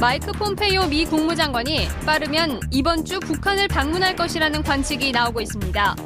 [0.00, 5.96] 마이크 폼페이오 미 국무장관이 빠르면 이번 주 북한을 방문할 것이라는 관측이 나오고 있습니다.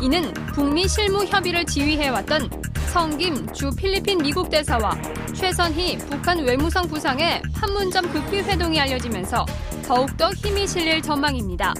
[0.00, 2.48] 이는 북미 실무 협의를 지휘해왔던
[2.90, 4.96] 성김 주 필리핀 미국 대사와
[5.34, 9.44] 최선희 북한 외무성 부상의 판문점 극비 회동이 알려지면서
[9.86, 11.74] 더욱더 힘이 실릴 전망입니다.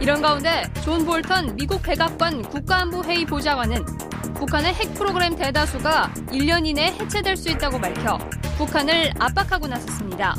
[0.00, 3.84] 이런 가운데 존 볼턴 미국 백악관 국가안보회의 보좌관은
[4.36, 8.16] 북한의 핵 프로그램 대다수가 1년 이내 해체될 수 있다고 밝혀
[8.56, 10.34] 북한을 압박하고 나섰습니다.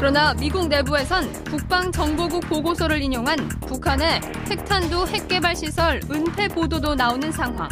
[0.00, 3.36] 그러나 미국 내부에선 국방정보국 보고서를 인용한
[3.66, 7.68] 북한의 핵탄두 핵개발 시설 은폐 보도도 나오는 상황.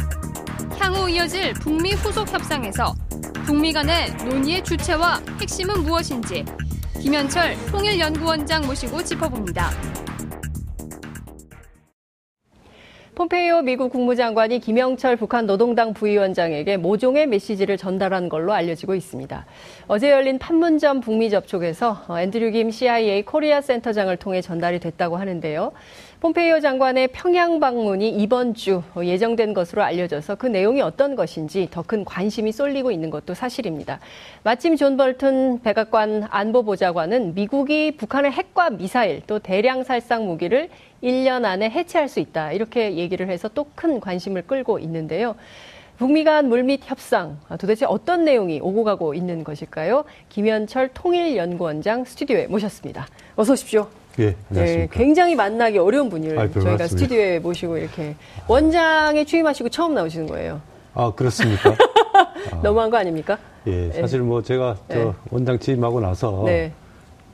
[0.77, 2.93] 향후 이어질 북미 후속 협상에서
[3.47, 6.45] 북미 간의 논의의 주체와 핵심은 무엇인지
[7.01, 9.71] 김현철 통일연구원장 모시고 짚어봅니다.
[13.19, 19.45] 폼페이오 미국 국무장관이 김영철 북한 노동당 부위원장에게 모종의 메시지를 전달한 걸로 알려지고 있습니다.
[19.89, 25.73] 어제 열린 판문점 북미 접촉에서 앤드류 김 CIA 코리아 센터장을 통해 전달이 됐다고 하는데요.
[26.21, 32.03] 폼페이오 장관의 평양 방문이 이번 주 예정된 것으로 알려져서 그 내용이 어떤 것인지 더 큰
[32.03, 34.01] 관심이 쏠리고 있는 것도 사실입니다.
[34.43, 40.69] 마침 존 볼턴 백악관 안보보좌관은 미국이 북한의 핵과 미사일 또 대량 살상 무기를
[41.01, 42.51] 1년 안에 해체할 수 있다.
[42.51, 45.35] 이렇게 얘기를 해서 또 큰 관심을 끌고 있는데요.
[45.97, 50.03] 북미 간 물밑 협상 도대체 어떤 내용이 오고 가고 있는 것일까요?
[50.27, 53.07] 김현철 통일연구원장 스튜디오에 모셨습니다.
[53.37, 53.87] 어서 오십시오.
[54.19, 54.35] 예.
[54.49, 56.87] 네, 굉장히 만나기 어려운 분을 아이, 저희가 말씀이에요.
[56.87, 58.15] 스튜디오에 모시고 이렇게
[58.47, 60.61] 원장에 취임하시고 처음 나오시는 거예요.
[60.93, 61.75] 아 그렇습니까?
[62.63, 63.37] 너무한 거 아닙니까?
[63.67, 65.11] 예, 사실 뭐 제가 저 네.
[65.29, 66.71] 원장 취임하고 나서 네.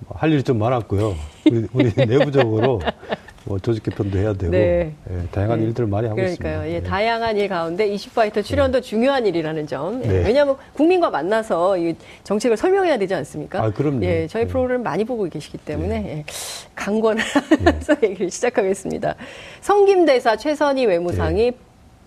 [0.07, 1.15] 뭐할 일이 좀 많았고요.
[1.49, 2.81] 우리, 우리 내부적으로
[3.45, 4.91] 뭐 조직 개편도 해야 되고 네.
[5.09, 5.65] 예, 다양한 네.
[5.65, 6.65] 일들을 많이 하고 그러니까요.
[6.65, 6.75] 있습니다.
[6.75, 6.83] 예, 네.
[6.83, 8.87] 다양한 일 가운데 이슈파이터 출연도 네.
[8.87, 10.03] 중요한 일이라는 점.
[10.03, 10.23] 예, 네.
[10.25, 13.63] 왜냐하면 국민과 만나서 이 정책을 설명해야 되지 않습니까?
[13.63, 14.03] 아, 그럼요.
[14.03, 14.47] 예, 저희 네.
[14.47, 16.25] 프로그램 많이 보고 계시기 때문에 예,
[16.73, 17.23] 강권을
[17.59, 19.15] 하면서 얘기를 시작하겠습니다.
[19.61, 21.51] 성김대사 최선희 외무상이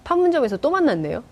[0.03, 1.23] 판문점에서 또 만났네요.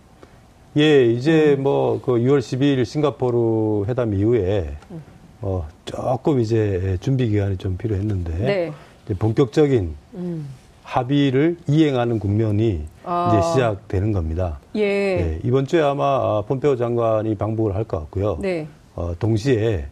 [0.76, 1.64] 예, 이제 음.
[1.64, 5.02] 뭐그 6월 12일 싱가포르 회담 이후에 음.
[5.40, 8.72] 어, 조금 이제 준비 기간이 좀 필요했는데
[9.14, 10.48] 본격적인 음.
[10.82, 13.28] 합의를 이행하는 국면이 아.
[13.32, 14.60] 이제 시작되는 겁니다.
[14.76, 14.82] 예.
[15.16, 18.38] 네, 이번 주에 아마 폼페오 장관이 방북을 할 것 같고요.
[18.40, 18.66] 네.
[18.94, 19.86] 어, 동시에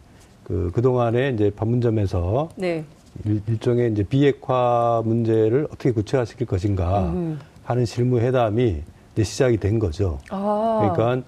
[0.45, 2.85] 그 그동안에 이제 판문점에서 네.
[3.25, 7.39] 일, 종의 이제 비핵화 문제를 어떻게 구체화시킬 것인가 음.
[7.65, 8.83] 하는 실무 회담이
[9.15, 10.19] 이제 시작이 된 거죠.
[10.31, 10.93] 아.
[10.95, 11.27] 그러니까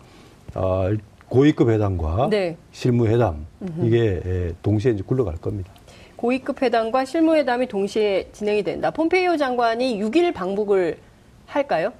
[0.54, 0.91] 어,
[1.28, 2.56] 고위급 회담과 네.
[2.72, 3.47] 실무 회담
[3.82, 5.72] 이게 동시에 이제 굴러갈 겁니다.
[6.16, 8.91] 고위급 회담과 실무회담이 동시에 진행이 된다.
[8.91, 10.99] 폼페이오 장관이 6일 방북을
[11.47, 11.93] 할까요?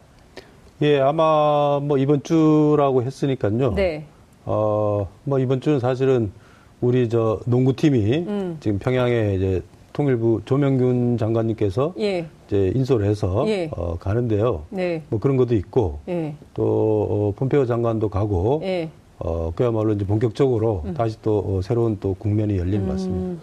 [0.83, 3.75] 예, 아마 뭐 이번 주라고 했으니까요.
[3.75, 4.05] 네.
[4.45, 6.33] 어, 뭐 이번 주는 사실은
[6.81, 8.57] 우리 저 농구팀이 음.
[8.61, 9.63] 지금 평양에 이제
[9.93, 12.27] 통일부 조명균 장관님께서 예.
[12.47, 13.71] 이제 인솔을 해서 예.
[13.73, 14.65] 어, 가는데요.
[14.71, 15.03] 네.
[15.09, 16.35] 뭐 그런 것도 있고 예.
[16.53, 18.91] 또 어, 폼페이오 장관도 가고 예.
[19.19, 20.95] 어, 그야말로 이제 본격적으로 음.
[20.95, 22.87] 다시 또 어, 새로운 또 국면이 열린 음.
[22.87, 23.43] 것 같습니다.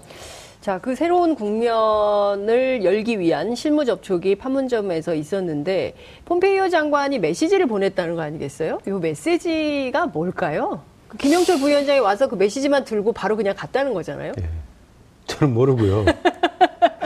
[0.63, 5.94] 자, 그 새로운 국면을 열기 위한 실무 접촉이 판문점에서 있었는데
[6.24, 8.79] 폼페이오 장관이 메시지를 보냈다는 거 아니겠어요?
[8.88, 10.79] 이 메시지가 뭘까요?
[11.09, 14.31] 그 김영철 부위원장이 와서 그 메시지만 들고 바로 그냥 갔다는 거잖아요.
[14.40, 14.50] 예.
[15.25, 16.06] 저는 모르고요.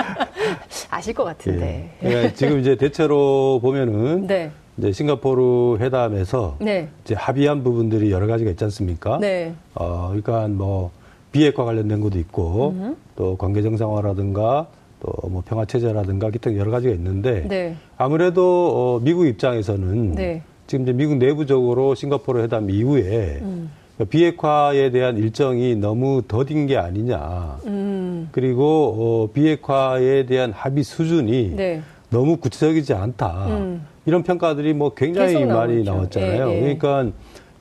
[0.91, 1.89] 아실 것 같은데.
[2.03, 2.07] 예.
[2.07, 4.51] 그러니까 지금 이제 대체로 보면은 네.
[4.78, 6.89] 이제 싱가포르 회담에서 네.
[7.03, 9.18] 이제 합의한 부분들이 여러 가지가 있지 않습니까?
[9.18, 9.56] 네.
[9.74, 10.91] 어, 그러니까 뭐
[11.38, 12.96] 비핵화 관련된 것도 있고 음흠.
[13.16, 14.68] 또 관계 정상화라든가
[15.00, 17.75] 또 뭐 평화 체제라든가 기타 여러 가지가 있는데 네.
[17.98, 20.42] 아무래도 어, 미국 입장에서는 네.
[20.66, 23.70] 지금 이제 미국 내부적으로 싱가포르 회담 이후에 음.
[24.09, 27.59] 비핵화에 대한 일정이 너무 더딘 게 아니냐.
[27.66, 28.30] 음.
[28.31, 31.81] 그리고 어, 비핵화에 대한 합의 수준이 네.
[32.09, 33.48] 너무 구체적이지 않다.
[33.48, 33.86] 음.
[34.06, 36.50] 이런 평가들이 뭐 굉장히 많이 나왔잖아요.
[36.50, 36.59] 예, 예.
[36.59, 37.12] 그러니까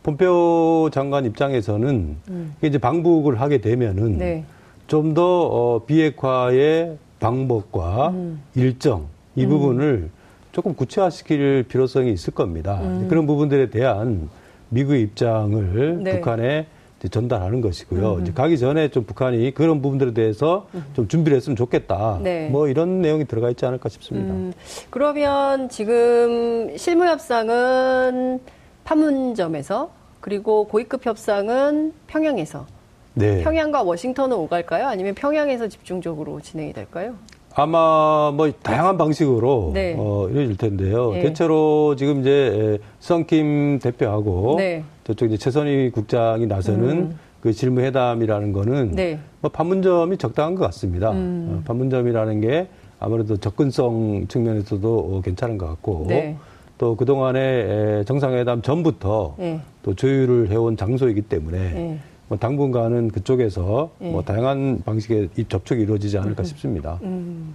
[0.07, 2.55] 폼페오 장관 입장에서는 음.
[2.63, 4.45] 이제 방북을 하게 되면은 네.
[4.87, 8.41] 좀더 어, 비핵화의 방법과 음.
[8.55, 9.49] 일정 이 음.
[9.49, 10.11] 부분을
[10.53, 12.81] 조금 구체화시킬 필요성이 있을 겁니다.
[12.83, 13.07] 음.
[13.09, 14.29] 그런 부분들에 대한
[14.69, 16.13] 미국의 입장을 네.
[16.13, 16.67] 북한에
[17.11, 18.15] 전달하는 것이고요.
[18.15, 18.23] 음.
[18.23, 20.85] 이제 가기 전에 좀 북한이 그런 부분들에 대해서 음.
[20.95, 22.21] 좀 준비를 했으면 좋겠다.
[22.23, 22.49] 네.
[22.49, 24.33] 뭐 이런 내용이 들어가 있지 않을까 싶습니다.
[24.33, 24.53] 음.
[24.89, 28.39] 그러면 지금 실무협상은
[28.85, 29.96] 판문점에서
[30.27, 32.67] 그리고 고위급 협상은 평양에서
[33.15, 33.45] 네.
[33.45, 34.89] 평양과 워싱턴은 오갈까요?
[34.89, 37.15] 아니면 평양에서 집중적으로 진행이 될까요?
[37.55, 39.95] 아마 뭐 다양한 방식으로 네.
[39.97, 41.13] 어, 이루어질 텐데요.
[41.13, 41.23] 네.
[41.23, 44.83] 대체로 지금 이제 성김 대표하고 네.
[45.05, 47.19] 저쪽 이제 최선희 국장이 나서는 음.
[47.41, 49.21] 그 실무회담이라는 거는 네.
[49.41, 51.13] 뭐 판문점이 적당한 것 같습니다.
[51.13, 51.61] 음.
[51.61, 52.67] 어, 판문점이라는 게
[52.99, 56.37] 아무래도 접근성 측면에서도 괜찮은 것 같고 네.
[56.79, 59.61] 또 그동안에 정상회담 전부터 네.
[59.87, 61.99] 또 조율을 해온 장소이기 때문에 네.
[62.27, 64.11] 뭐 당분간은 그쪽에서 네.
[64.11, 66.45] 뭐 다양한 방식의 접촉이 이루어지지 않을까 음.
[66.45, 66.99] 싶습니다.
[67.05, 67.55] 음.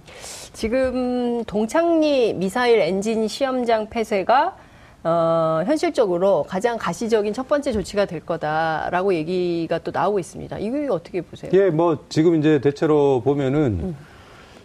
[0.54, 4.56] 지금 동창리 미사일 엔진 시험장 폐쇄가
[5.04, 10.58] 어, 현실적으로 가장 가시적인 첫 번째 조치가 될 거다라고 얘기가 또 나오고 있습니다.
[10.58, 11.50] 이거 어떻게 보세요?
[11.52, 13.96] 예, 뭐 지금 이제 대체로 보면은 음.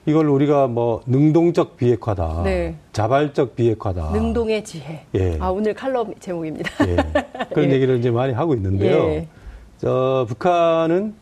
[0.07, 2.75] 이걸 우리가 뭐 능동적 비핵화다, 네.
[2.93, 4.11] 자발적 비핵화다.
[4.11, 5.01] 능동의 지혜.
[5.15, 5.37] 예.
[5.41, 6.71] 아 오늘 칼럼 제목입니다.
[6.87, 6.95] 예.
[7.53, 7.73] 그런 예.
[7.75, 8.99] 얘기를 이제 많이 하고 있는데요.
[9.09, 9.27] 예.
[9.77, 11.13] 저 북한은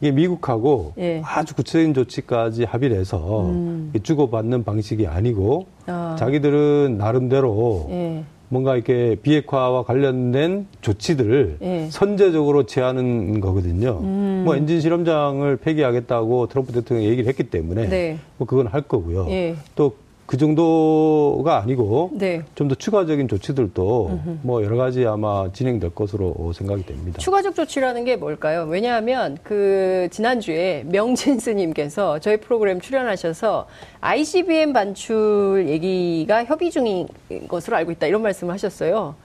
[0.00, 1.20] 이게 미국하고 예.
[1.22, 3.92] 아주 구체적인 조치까지 합의를 해서 음.
[4.02, 6.16] 주고받는 방식이 아니고 아.
[6.18, 8.24] 자기들은 나름대로 예.
[8.50, 11.88] 뭔가 이렇게 비핵화와 관련된 조치들을 예.
[11.90, 14.00] 선제적으로 취하는 거거든요.
[14.02, 14.42] 음.
[14.44, 18.18] 뭐 엔진 실험장을 폐기하겠다고 트럼프 대통령이 얘기를 했기 때문에 네.
[18.38, 19.28] 뭐 그건 할 거고요.
[19.30, 19.54] 예.
[19.76, 19.94] 또
[20.30, 22.42] 그 정도가 아니고 네.
[22.54, 24.38] 좀더 추가적인 조치들도 음흠.
[24.42, 27.18] 뭐 여러 가지 아마 진행될 것으로 생각이 됩니다.
[27.18, 28.64] 추가적 조치라는 게 뭘까요?
[28.68, 33.66] 왜냐하면 그 지난주에 명진 스님께서 저희 프로그램 출연하셔서
[34.00, 37.08] ICBM 반출 얘기가 협의 중인
[37.48, 39.16] 것으로 알고 있다 이런 말씀을 하셨어요.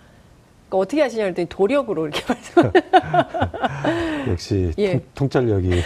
[0.69, 2.71] 그러니까 어떻게 하시냐 그랬더니 도력으로 이렇게 말씀.
[4.31, 4.99] 역시 예.
[5.13, 5.83] 통, 찰력이 네.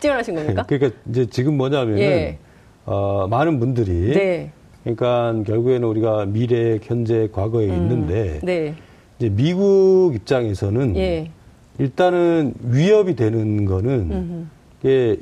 [0.00, 0.64] 뛰어나신 겁니까?
[0.66, 2.00] 그러니까 이제 지금 뭐냐면은.
[2.00, 2.38] 예.
[2.84, 4.50] 어, 많은 분들이 네.
[4.82, 8.74] 그러니까 결국에는 우리가 미래, 현재, 과거에 음, 있는데 네.
[9.18, 11.30] 이제 미국 입장에서는 예.
[11.78, 14.48] 일단은 위협이 되는 거는
[14.80, 15.18] 이게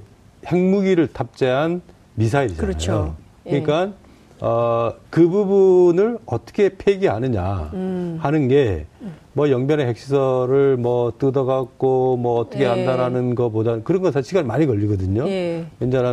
[0.47, 1.83] 핵무기를 탑재한
[2.15, 2.67] 미사일이잖아요.
[2.67, 3.15] 그렇죠.
[3.47, 3.61] 예.
[3.61, 3.95] 그러니까
[4.41, 8.19] 어, 그 부분을 어떻게 폐기하느냐 음.
[8.21, 8.87] 하는 게
[9.33, 12.69] 뭐 영변의 핵시설을 뭐 뜯어갖고 뭐 어떻게 예.
[12.69, 15.27] 한다라는 것보다는 그런 건 사실 시간이 많이 걸리거든요.
[15.29, 15.67] 예.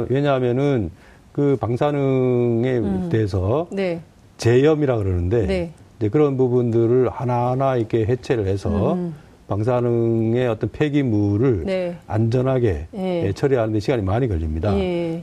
[0.09, 0.91] 왜냐하면은
[1.37, 3.09] 그 방사능에 음.
[3.11, 4.01] 대해서 네.
[4.37, 5.71] 제염이라 그러는데 네.
[5.97, 9.13] 이제 그런 부분들을 하나하나 이렇게 해체를 해서 음.
[9.47, 11.95] 방사능의 어떤 폐기물을 네.
[12.07, 13.31] 안전하게 예.
[13.35, 14.73] 처리하는 데 시간이 많이 걸립니다.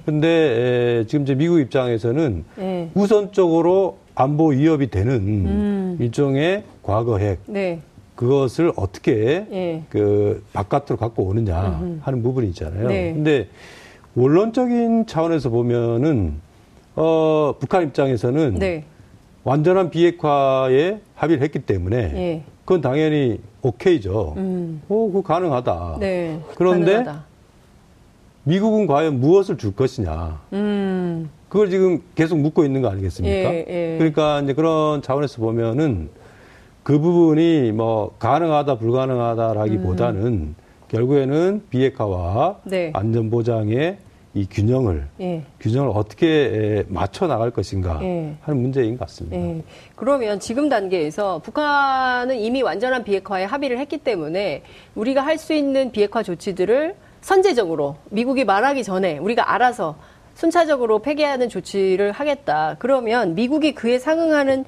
[0.04, 0.28] 그런데
[1.00, 1.04] 예.
[1.08, 2.90] 지금 이제 미국 입장에서는 예.
[2.94, 5.96] 우선적으로 안보 위협이 되는 음.
[5.98, 7.80] 일종의 과거 핵 네.
[8.14, 9.82] 그것을 어떻게 예.
[9.90, 11.98] 그 바깥으로 갖고 오느냐 음흠.
[12.02, 12.86] 하는 부분이 있잖아요.
[12.86, 13.12] 네.
[13.12, 13.48] 근데
[14.16, 16.34] 원론적인 차원에서 보면은
[16.94, 18.84] 어, 북한 입장에서는 네.
[19.42, 22.42] 완전한 비핵화에 합의를 했기 때문에 예.
[22.64, 24.34] 그건 당연히 오케이죠.
[24.36, 24.80] 음.
[24.88, 25.96] 오, 그 가능하다.
[26.00, 27.24] 네, 그런데 가능하다.
[28.44, 30.40] 미국은 과연 무엇을 줄 것이냐.
[30.52, 31.28] 음.
[31.48, 33.54] 그걸 지금 계속 묻고 있는 거 아니겠습니까?
[33.54, 33.94] 예, 예.
[33.98, 36.08] 그러니까 이제 그런 차원에서 보면은
[36.82, 40.54] 그 부분이 뭐 가능하다 불가능하다라기보다는 음.
[40.88, 42.90] 결국에는 비핵화와 네.
[42.94, 43.98] 안전보장의
[44.34, 45.42] 이 균형을 예.
[45.60, 48.34] 균형을 어떻게 맞춰 나갈 것인가 예.
[48.42, 49.36] 하는 문제인 것 같습니다.
[49.36, 49.62] 예.
[49.94, 54.62] 그러면 지금 단계에서 북한은 이미 완전한 비핵화에 합의를 했기 때문에
[54.96, 59.96] 우리가 할 수 있는 비핵화 조치들을 선제적으로 미국이 말하기 전에 우리가 알아서
[60.34, 62.76] 순차적으로 폐기하는 조치를 하겠다.
[62.78, 64.64] 그러면 미국이 그에 상응하는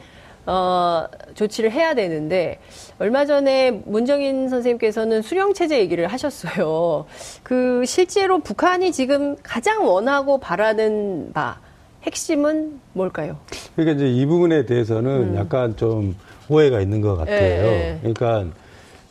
[0.47, 2.59] 어, 조치를 해야 되는데
[2.99, 7.07] 얼마 전에 문정인 선생님께서는 수령 체제 얘기를 하셨어요.
[7.43, 11.59] 그 실제로 북한이 지금 가장 원하고 바라는 바
[12.05, 13.37] 핵심은 뭘까요?
[13.75, 15.37] 그러니까 이제 이 부분에 대해서는 음.
[15.37, 16.17] 약간 좀
[16.49, 17.67] 오해가 있는 것 같아요.
[17.67, 17.99] 예, 예.
[18.01, 18.47] 그러니까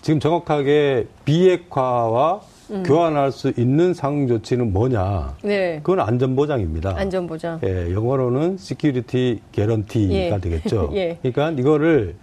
[0.01, 2.41] 지금 정확하게 비핵화와
[2.71, 2.83] 음.
[2.83, 5.35] 교환할 수 있는 상응 조치는 뭐냐?
[5.43, 5.79] 네.
[5.83, 6.95] 그건 안전보장입니다.
[6.97, 7.59] 안전보장.
[7.63, 10.39] 예, 영어로는 security guarantee가 예.
[10.39, 10.91] 되겠죠.
[10.95, 11.17] 예.
[11.21, 12.15] 그러니까 이거를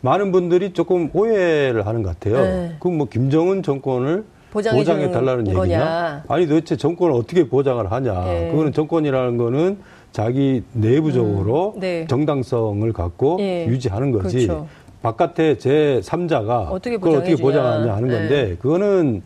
[0.00, 2.42] 많은 분들이 조금 오해를 하는 것 같아요.
[2.42, 2.76] 네.
[2.80, 6.24] 그럼 뭐 김정은 정권을 보장해 달라는 얘기냐?
[6.28, 8.24] 아니 도대체 정권을 어떻게 보장을 하냐?
[8.24, 8.50] 네.
[8.50, 9.78] 그거는 정권이라는 거는
[10.12, 11.80] 자기 내부적으로 음.
[11.80, 12.06] 네.
[12.08, 13.66] 정당성을 갖고 예.
[13.66, 14.46] 유지하는 거지.
[14.46, 14.68] 그렇죠.
[15.02, 18.56] 바깥에 제 3자가 어떻게 그걸 어떻게 보장하냐 하는 건데 네.
[18.56, 19.22] 그거는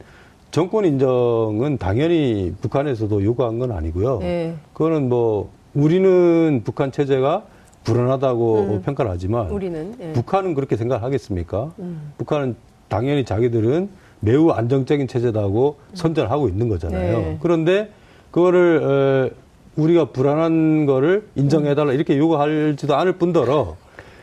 [0.50, 4.18] 정권 인정은 당연히 북한에서도 요구한 건 아니고요.
[4.20, 4.54] 네.
[4.72, 7.44] 그거는 뭐 우리는 북한 체제가
[7.84, 8.82] 불안하다고 음.
[8.82, 10.12] 평가를 하지만 우리는, 예.
[10.12, 11.72] 북한은 그렇게 생각하겠습니까?
[11.78, 12.12] 음.
[12.18, 12.56] 북한은
[12.88, 13.88] 당연히 자기들은
[14.20, 15.96] 매우 안정적인 체제다고 음.
[15.96, 17.18] 선전을 하고 있는 거잖아요.
[17.18, 17.38] 네.
[17.40, 17.90] 그런데
[18.30, 19.36] 그거를 어,
[19.80, 23.76] 우리가 불안한 거를 인정해달라 이렇게 요구하지도 않을 뿐더러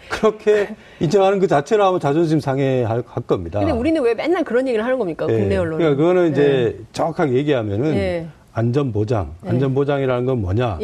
[0.10, 3.60] 그렇게 인정하는 그 자체로 하면 자존심 상해할 겁니다.
[3.60, 5.26] 근데 우리는 왜 맨날 그런 얘기를 하는 겁니까?
[5.28, 5.40] 네.
[5.40, 5.78] 국내 언론.
[5.80, 6.86] 그러니까 그거는 이제 네.
[6.94, 8.28] 정확하게 얘기하면은 네.
[8.54, 9.34] 안전보장.
[9.46, 10.80] 안전보장이라는 건 뭐냐?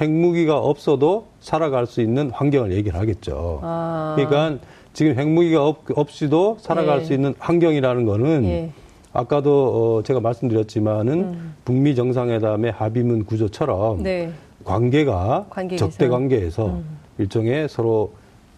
[0.00, 3.60] 핵무기가 없어도 살아갈 수 있는 환경을 얘기를 하겠죠.
[3.62, 4.14] 아.
[4.16, 4.58] 그러니까
[4.92, 8.72] 지금 핵무기가 없, 없이도 살아갈 수 있는 환경이라는 거는
[9.12, 11.54] 아까도 어 제가 말씀드렸지만은 음.
[11.64, 14.30] 북미 정상회담의 합의문 구조처럼 네.
[14.64, 15.88] 관계가 관계에서.
[15.88, 16.98] 적대 관계에서 음.
[17.18, 18.12] 일종의 서로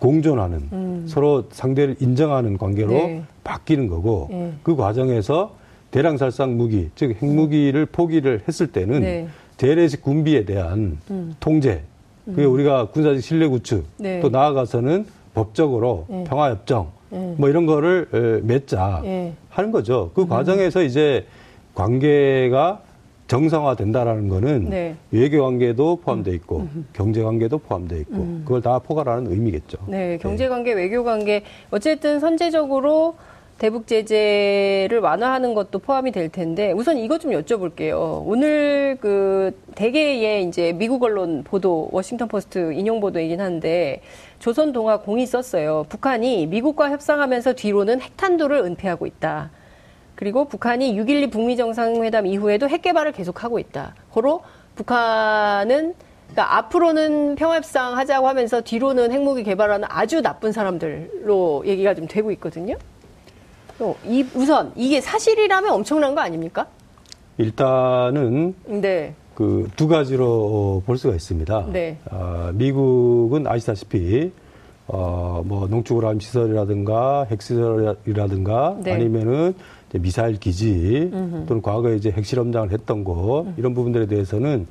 [0.04, 1.04] 공존하는 음.
[1.08, 3.22] 서로 상대를 인정하는 관계로 네.
[3.42, 4.52] 바뀌는 거고 네.
[4.62, 5.54] 그 과정에서
[5.92, 9.28] 대량살상 무기 즉 핵무기를 포기를 했을 때는 네.
[9.56, 11.34] 재래식 군비에 대한 음.
[11.40, 11.84] 통제
[12.26, 12.52] 그게 음.
[12.52, 14.20] 우리가 군사적 신뢰 구축 네.
[14.20, 16.24] 또 나아가서는 법적으로 네.
[16.24, 17.34] 평화협정 네.
[17.38, 19.02] 뭐 이런 거를 맺자
[19.48, 20.10] 하는 거죠.
[20.14, 20.28] 그 음.
[20.28, 21.24] 과정에서 이제
[21.74, 22.82] 관계가
[23.26, 24.96] 정상화된다라는 거는 네.
[25.10, 26.86] 외교 관계도 포함돼 있고 음.
[26.92, 28.42] 경제 관계도 포함돼 있고 음.
[28.44, 29.78] 그걸 다 포괄하는 의미겠죠.
[29.86, 33.16] 네, 경제 관계, 외교 관계 어쨌든 선제적으로
[33.58, 38.22] 대북 제재를 완화하는 것도 포함이 될 텐데 우선 이것 좀 여쭤볼게요.
[38.26, 44.00] 오늘 그 대개의 이제 미국 언론 보도 워싱턴 포스트 인용 보도이긴 한데
[44.40, 45.86] 조선 동아 공이 썼어요.
[45.88, 49.50] 북한이 미국과 협상하면서 뒤로는 핵탄두를 은폐하고 있다.
[50.14, 53.94] 그리고 북한이 6.12 북미 정상회담 이후에도 핵 개발을 계속하고 있다.
[54.10, 54.42] 고로
[54.76, 55.94] 북한은
[56.24, 62.76] 그러니까 앞으로는 평화협상 하자고 하면서 뒤로는 핵무기 개발하는 아주 나쁜 사람들로 얘기가 좀 되고 있거든요.
[64.06, 66.66] 이 우선 이게 사실이라면 엄청난 거 아닙니까?
[67.38, 69.14] 일단은 네.
[69.34, 71.66] 그 두 가지로 볼 수가 있습니다.
[71.72, 71.98] 네.
[72.10, 74.32] 어, 미국은 아시다시피
[74.86, 78.92] 어, 뭐 농축우라늄 시설이라든가 핵시설이라든가 네.
[78.92, 79.54] 아니면은
[80.00, 81.10] 미사일 기지.
[81.46, 83.54] 또는 과거에 이제 핵실험장을 했던 곳 음.
[83.56, 84.66] 이런 부분들에 대해서는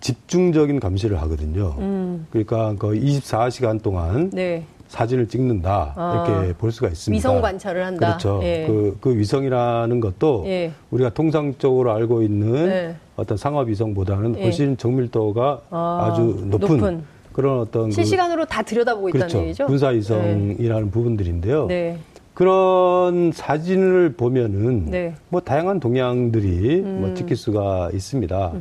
[0.00, 1.74] 집중적인 감시를 하거든요.
[1.78, 2.26] 음.
[2.30, 4.64] 그러니까 그 24시간 동안 네.
[4.88, 7.16] 사진을 찍는다 아, 이렇게 볼 수가 있습니다.
[7.16, 8.08] 위성 관찰을 한다.
[8.08, 8.40] 그렇죠.
[8.42, 8.64] 예.
[8.66, 10.72] 그, 그 위성이라는 것도 예.
[10.90, 12.96] 우리가 통상적으로 알고 있는 예.
[13.14, 14.42] 어떤 상업 위성보다는 예.
[14.42, 19.26] 훨씬 정밀도가 아, 주 높은, 높은, 그런 어떤 그 실시간으로 그, 다 들여다보고 그렇죠.
[19.26, 19.66] 있다는 얘기죠.
[19.66, 20.90] 군사 위성이라는 예.
[20.90, 21.66] 부분들인데요.
[21.68, 21.96] 네.
[22.40, 25.14] 그런 사진을 보면은 네.
[25.28, 27.00] 뭐 다양한 동향들이 뭐 음.
[27.02, 28.52] 뭐 찍힐 수가 있습니다.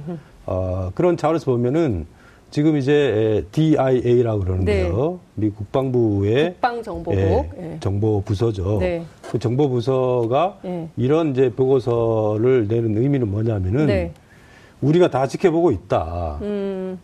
[0.48, 2.06] 어, 그런 자료에서 보면은
[2.52, 5.20] 지금 이제 DIA라고 그러는데요.
[5.36, 5.46] 네.
[5.46, 7.78] 미 국방부의 국방정보국 예, 네.
[7.80, 8.80] 정보 부서죠.
[8.80, 9.06] 네.
[9.32, 10.90] 그 정보 부서가 네.
[10.98, 14.12] 이런 이제 보고서를 내는 의미는 뭐냐면은 네.
[14.82, 16.40] 우리가 다 지켜보고 있다.
[16.42, 17.00] 음.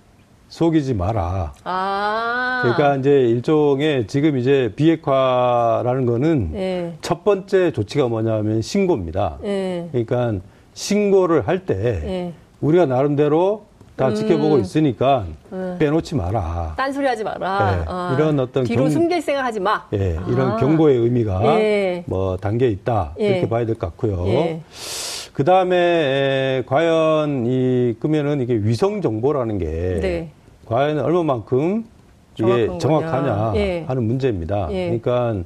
[0.56, 1.52] 속이지 마라.
[1.66, 2.62] 아.
[2.64, 6.94] 그러니까 이제 일종의 지금 이제 비핵화라는 거는 네.
[7.02, 9.40] 첫 번째 조치가 뭐냐면 신고입니다.
[9.42, 10.36] 그러니까
[10.74, 12.32] 신고를 할때
[12.62, 13.66] 우리가 나름대로
[13.98, 14.16] 다 음.
[14.16, 15.76] 지켜보고 있으니까 음.
[15.78, 16.76] 빼놓지 마라.
[16.78, 17.76] 딴소리 하지 마라.
[17.76, 18.16] 네, 아.
[18.18, 18.92] 이런 어떤 뒤로 경...
[18.92, 19.88] 숨길 생각하지 마.
[19.94, 20.56] 예, 이런 아.
[20.56, 22.04] 경고의 의미가 예.
[22.08, 23.28] 뭐 담겨 있다 예.
[23.28, 24.26] 이렇게 봐야 될 것 같고요.
[24.28, 24.62] 예.
[25.34, 29.66] 그 다음에 과연 이 그러면은 이게 위성 정보라는 게
[30.02, 30.30] 네.
[30.66, 31.86] 과연 얼마만큼
[32.38, 33.84] 이게 정확하냐 예.
[33.88, 34.68] 하는 문제입니다.
[34.72, 35.00] 예.
[35.00, 35.44] 그러니까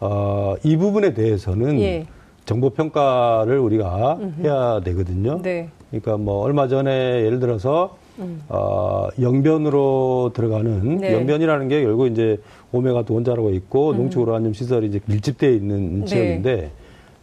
[0.00, 2.06] 어, 이 부분에 대해서는 예.
[2.44, 4.42] 정보 평가를 우리가 음흠.
[4.42, 5.40] 해야 되거든요.
[5.42, 5.68] 네.
[5.90, 8.42] 그러니까 뭐 얼마 전에 예를 들어서 음.
[8.48, 11.14] 어, 영변으로 들어가는 네.
[11.14, 12.38] 영변이라는 게 결국 이제
[12.72, 13.96] 오메가2 원자로가 있고 음.
[13.98, 16.06] 농축 우라늄 시설이 이제 밀집되어 있는 네.
[16.06, 16.70] 지역인데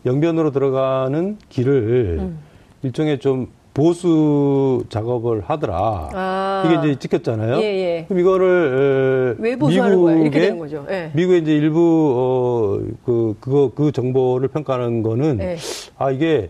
[0.05, 2.39] 영변으로 들어가는 길을 음.
[2.83, 6.09] 일종의 좀 보수 작업을 하더라.
[6.13, 6.63] 아.
[6.65, 7.57] 이게 이제 찍혔잖아요.
[7.57, 8.05] 예, 예.
[8.07, 10.15] 그럼 이거를 왜 보수하는 거야?
[10.17, 10.85] 이렇게 되는 거죠.
[10.89, 11.11] 예.
[11.13, 15.57] 미국의 이제 일부 어그 그거 그 정보를 평가하는 거는 예.
[15.97, 16.49] 아 이게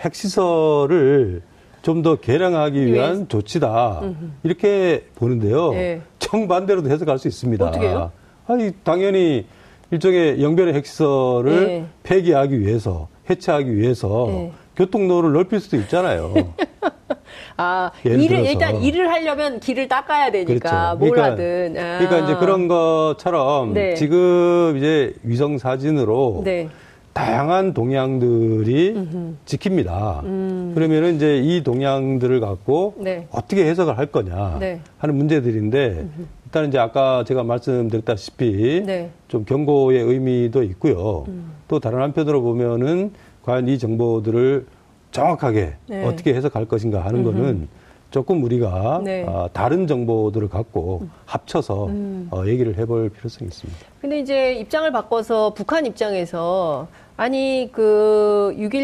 [0.00, 1.42] 핵 시설을
[1.82, 3.28] 좀 더 개량하기 위한 예.
[3.28, 4.00] 조치다.
[4.02, 4.16] 음흠.
[4.42, 5.74] 이렇게 보는데요.
[5.74, 6.00] 예.
[6.18, 7.62] 정반대로도 해석할 수 있습니다.
[7.66, 8.10] 어떻게요?
[8.46, 9.44] 아니 당연히
[9.90, 11.84] 일종의 영변의 핵시설을 예.
[12.02, 14.52] 폐기하기 위해서 해체하기 위해서 예.
[14.76, 16.34] 교통로를 넓힐 수도 있잖아요.
[17.56, 18.50] 아, 일을, 들어서.
[18.50, 20.98] 일단 일을 하려면 길을 닦아야 되니까, 그렇죠.
[20.98, 21.76] 뭘 그러니까, 하든.
[21.78, 21.98] 아.
[21.98, 23.94] 그러니까 이제 그런 것처럼 네.
[23.94, 26.68] 지금 이제 위성 사진으로 네.
[27.12, 29.34] 다양한 동향들이 음흠.
[29.46, 30.24] 지킵니다.
[30.24, 30.72] 음.
[30.74, 33.28] 그러면은 이제 이 동향들을 갖고 네.
[33.30, 34.80] 어떻게 해석을 할 거냐 네.
[34.98, 36.26] 하는 문제들인데 음흠.
[36.46, 39.10] 일단 이제 아까 제가 말씀드렸다시피 네.
[39.28, 41.24] 좀 경고의 의미도 있고요.
[41.28, 41.52] 음.
[41.68, 43.12] 또 다른 한편으로 보면은
[43.44, 44.66] 과연 이 정보들을
[45.10, 46.04] 정확하게 네.
[46.04, 47.32] 어떻게 해석할 것인가 하는 음흠.
[47.32, 47.68] 거는
[48.14, 49.24] 조금 우리가 네.
[49.24, 51.10] 어, 다른 정보들을 갖고 음.
[51.26, 52.28] 합쳐서 음.
[52.30, 53.80] 어, 얘기를 해볼 필요성이 있습니다.
[54.00, 58.76] 근데 이제 입장을 바꿔서 북한 입장에서 아니 그 6.12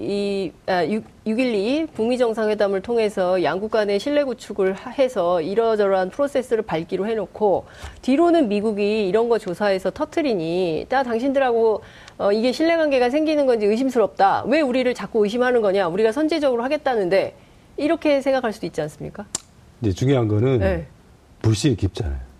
[0.00, 7.06] 이, 아, 6, 6.12 북미 정상회담을 통해서 양국 간의 신뢰 구축을 해서 이러저러한 프로세스를 밟기로
[7.06, 7.64] 해놓고
[8.02, 11.80] 뒤로는 미국이 이런 거 조사해서 터트리니 딱 당신들하고
[12.18, 14.44] 어, 이게 신뢰 관계가 생기는 건지 의심스럽다.
[14.46, 15.88] 왜 우리를 자꾸 의심하는 거냐?
[15.88, 17.34] 우리가 선제적으로 하겠다는데
[17.76, 19.26] 이렇게 생각할 수도 있지 않습니까?
[19.80, 20.86] 이제 중요한 거는 네.
[21.42, 22.32] 불신이 깊잖아요.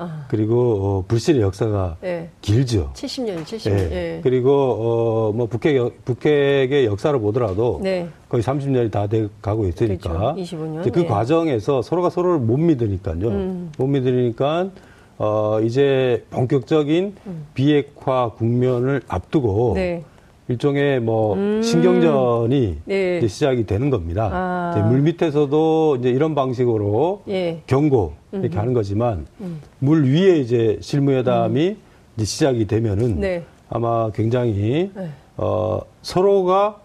[0.00, 0.26] 아.
[0.28, 2.28] 그리고 어, 불신의 역사가 예.
[2.40, 2.92] 길죠.
[2.94, 3.70] 70년, 70년.
[3.72, 3.90] 예.
[3.90, 4.20] 예.
[4.22, 8.08] 그리고 어, 뭐 북핵 북핵의 역사를 보더라도 네.
[8.28, 10.56] 거의 30년이 다 돼 가고 있으니까 그렇죠.
[10.56, 10.92] 25년.
[10.92, 11.06] 그 예.
[11.06, 13.26] 과정에서 서로가 서로를 못 믿으니까요.
[13.28, 13.72] 음.
[13.76, 14.70] 못 믿으니까
[15.18, 17.46] 어, 이제 본격적인 음.
[17.54, 20.04] 비핵화 국면을 앞두고 네.
[20.48, 21.62] 일종의 뭐 음.
[21.62, 23.18] 신경전이 네.
[23.18, 24.30] 이제 시작이 되는 겁니다.
[24.32, 24.72] 아.
[24.74, 27.62] 이제 물 밑에서도 이제 이런 방식으로 예.
[27.66, 28.58] 경고 이렇게 음흠.
[28.58, 29.60] 하는 거지만 음.
[29.78, 31.76] 물 위에 이제 실무회담이 음.
[32.16, 33.44] 이제 시작이 되면은 네.
[33.68, 35.10] 아마 굉장히 네.
[35.36, 36.80] 어, 서로가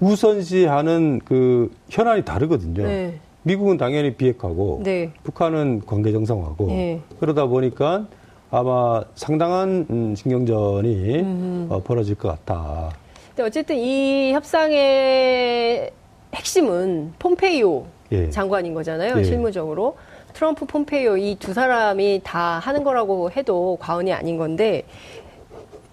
[0.00, 2.82] 우선시하는 그 현안이 다르거든요.
[2.82, 3.20] 네.
[3.44, 5.12] 미국은 당연히 비핵화고 네.
[5.22, 7.00] 북한은 관계 정상화고 네.
[7.20, 8.08] 그러다 보니까
[8.50, 12.90] 아마 상당한 음, 신경전이 어, 벌어질 것 같다.
[13.34, 15.90] 근데 어쨌든 이 협상의
[16.34, 18.30] 핵심은 폼페이오 예.
[18.30, 19.18] 장관인 거잖아요.
[19.18, 19.24] 예.
[19.24, 19.96] 실무적으로.
[20.32, 24.82] 트럼프, 폼페이오 이 두 사람이 다 하는 거라고 해도 과언이 아닌 건데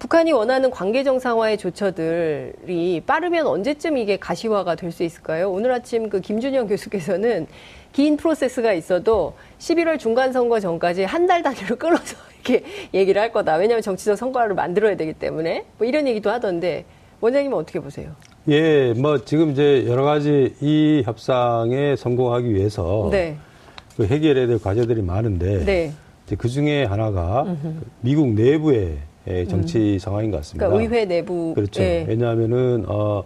[0.00, 5.50] 북한이 원하는 관계 정상화의 조처들이 빠르면 언제쯤 이게 가시화가 될 수 있을까요?
[5.50, 7.46] 오늘 아침 그 김준영 교수께서는
[7.92, 13.54] 긴 프로세스가 있어도 11월 중간 선거 전까지 한 달 단위로 끌어서 이렇게 얘기를 할 거다.
[13.56, 16.84] 왜냐하면 정치적 성과를 만들어야 되기 때문에 뭐 이런 얘기도 하던데
[17.22, 18.10] 원장님은 어떻게 보세요?
[18.48, 23.36] 예, 뭐 지금 이제 여러 가지 이 협상에 성공하기 위해서 네.
[23.96, 25.92] 그 해결해야 될 과제들이 많은데 네.
[26.26, 27.74] 이제 그 중에 하나가 음흠.
[28.00, 28.98] 미국 내부의
[29.48, 29.98] 정치 음.
[30.00, 30.66] 상황인 것 같습니다.
[30.66, 31.80] 그러니까 의회 내부 그렇죠.
[31.80, 32.04] 예.
[32.08, 33.22] 왜냐하면은 어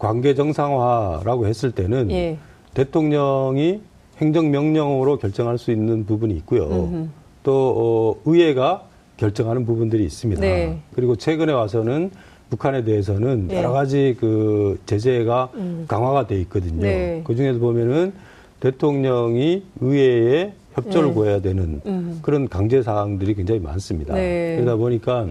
[0.00, 2.38] 관계 정상화라고 했을 때는 예.
[2.74, 3.80] 대통령이
[4.20, 6.64] 행정명령으로 결정할 수 있는 부분이 있고요.
[6.64, 7.08] 음흠.
[7.44, 8.82] 또 어, 의회가
[9.16, 10.40] 결정하는 부분들이 있습니다.
[10.40, 10.78] 네.
[10.94, 12.10] 그리고 최근에 와서는
[12.50, 13.58] 북한에 대해서는 네.
[13.58, 15.84] 여러 가지 그 제재가 음.
[15.86, 16.82] 강화가 돼 있거든요.
[16.82, 17.22] 네.
[17.24, 18.12] 그 중에서 보면은
[18.60, 21.14] 대통령이 의회에 협조를 네.
[21.14, 22.18] 구해야 되는 음.
[22.22, 24.14] 그런 강제 사항들이 굉장히 많습니다.
[24.14, 24.56] 네.
[24.56, 25.26] 그러다 보니까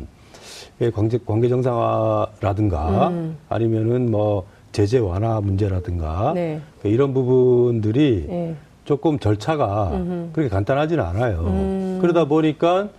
[0.93, 3.37] 관계, 관계 정상화라든가 음.
[3.49, 6.61] 아니면은 뭐 제재 완화 문제라든가 네.
[6.83, 8.55] 이런 부분들이 네.
[8.85, 10.29] 조금 절차가 음흠.
[10.33, 11.39] 그렇게 간단하지는 않아요.
[11.47, 11.97] 음.
[11.99, 12.89] 그러다 보니까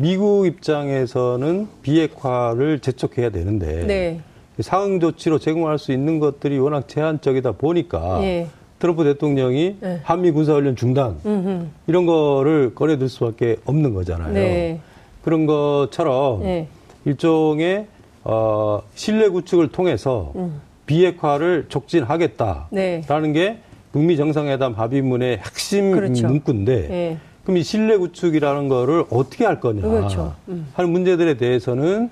[0.00, 4.20] 미국 입장에서는 비핵화를 재촉해야 되는데 네.
[4.60, 8.46] 상응 조치로 제공할 수 있는 것들이 워낙 제한적이다 보니까 네.
[8.78, 10.00] 트럼프 대통령이 네.
[10.04, 11.66] 한미 군사훈련 중단 음흠.
[11.88, 14.32] 이런 거를 꺼내들 수밖에 없는 거잖아요.
[14.32, 14.80] 네.
[15.22, 16.68] 그런 것처럼 네.
[17.04, 17.86] 일종의
[18.22, 20.60] 어, 신뢰 구축을 통해서 음.
[20.86, 23.32] 비핵화를 촉진하겠다라는 네.
[23.32, 23.58] 게
[23.90, 26.28] 북미 정상회담 합의문의 핵심 그렇죠.
[26.28, 27.18] 문구인데 네.
[27.48, 30.34] 그럼 이 신뢰 구축이라는 거를 어떻게 할 거냐 그렇죠.
[30.48, 30.68] 음.
[30.74, 32.10] 하는 문제들에 대해서는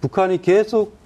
[0.00, 0.96] 북한이 계속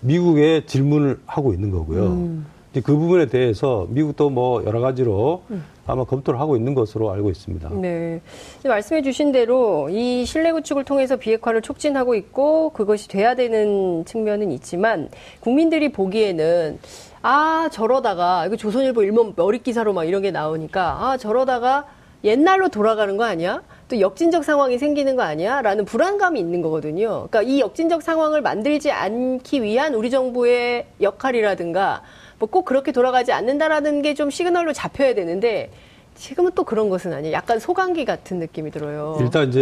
[0.00, 2.04] 미국에 질문을 하고 있는 거고요.
[2.04, 2.46] 음.
[2.72, 5.64] 그 부분에 대해서 미국도 뭐 여러 가지로 음.
[5.88, 7.68] 아마 검토를 하고 있는 것으로 알고 있습니다.
[7.80, 8.20] 네.
[8.62, 15.08] 말씀해 주신 대로 이 신뢰 구축을 통해서 비핵화를 촉진하고 있고 그것이 돼야 되는 측면은 있지만
[15.40, 16.78] 국민들이 보기에는
[17.22, 21.86] 아, 저러다가 이거 조선일보 일본 머릿 기사로 막 이런 게 나오니까 아, 저러다가
[22.24, 23.62] 옛날로 돌아가는 거 아니야?
[23.88, 25.62] 또 역진적 상황이 생기는 거 아니야?
[25.62, 27.28] 라는 불안감이 있는 거거든요.
[27.30, 32.02] 그러니까 이 역진적 상황을 만들지 않기 위한 우리 정부의 역할이라든가
[32.38, 35.70] 뭐 꼭 그렇게 돌아가지 않는다라는 게 좀 시그널로 잡혀야 되는데
[36.16, 37.32] 지금은 또 그런 것은 아니에요.
[37.34, 39.18] 약간 소강기 같은 느낌이 들어요.
[39.20, 39.60] 일단 이제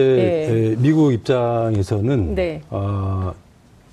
[0.48, 0.76] 네.
[0.82, 2.62] 미국 입장에서는 네.
[2.70, 3.34] 어,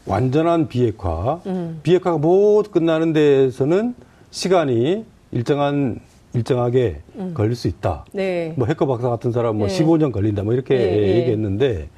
[0.06, 1.80] 완전한 비핵화, 음.
[1.84, 3.96] 비핵화가 모두 끝나는 데에서는
[4.32, 6.00] 시간이 일정한
[6.34, 7.34] 일정하게 음.
[7.34, 8.06] 걸릴 수 있다.
[8.14, 8.54] 네.
[8.58, 9.78] 뭐 해커 박사 같은 사람 뭐 네.
[9.78, 10.44] 15년 걸린다.
[10.44, 11.18] 뭐 이렇게 네.
[11.18, 11.90] 얘기했는데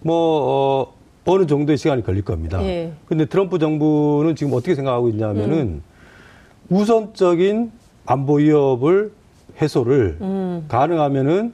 [0.00, 0.94] 뭐 어,
[1.26, 2.58] 어느 정도의 시간이 걸릴 겁니다.
[2.60, 2.92] 네.
[3.06, 5.82] 근데 트럼프 정부는 지금 어떻게 생각하고 있냐면은 음.
[6.70, 7.72] 우선적인
[8.06, 9.12] 안보 위협을
[9.60, 10.64] 해소를 음.
[10.68, 11.52] 가능하면은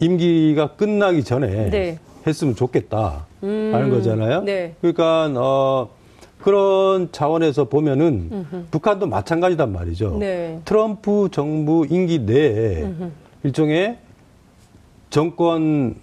[0.00, 1.98] 임기가 끝나기 전에 네.
[2.26, 3.90] 했으면 좋겠다 음.
[3.90, 4.42] 거잖아요.
[4.42, 4.74] 네.
[4.80, 5.88] 그러니까 어
[6.42, 8.64] 그런 차원에서 보면은 음흠.
[8.70, 10.16] 북한도 마찬가지단 말이죠.
[10.18, 10.60] 네.
[10.64, 13.10] 트럼프 정부 임기 내에 음흠.
[13.44, 13.98] 일종의
[15.10, 15.96] 정권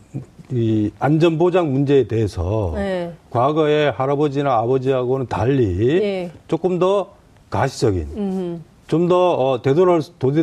[0.52, 3.14] 이 안전보장 문제에 대해서 네.
[3.30, 6.32] 과거에 할아버지나 아버지하고는 달리 네.
[6.48, 7.14] 조금 더
[7.50, 10.02] 가시적인 좀더 어, 되돌릴,